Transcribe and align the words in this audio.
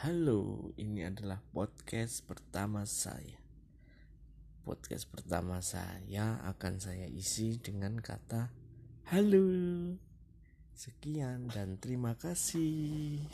Halo, 0.00 0.72
ini 0.80 1.04
adalah 1.04 1.44
podcast 1.52 2.24
pertama 2.24 2.88
saya. 2.88 3.36
Podcast 4.64 5.04
pertama 5.04 5.60
saya 5.60 6.40
akan 6.40 6.80
saya 6.80 7.04
isi 7.04 7.60
dengan 7.60 8.00
kata 8.00 8.48
halo. 9.12 9.44
Sekian 10.72 11.52
dan 11.52 11.76
terima 11.76 12.16
kasih. 12.16 13.28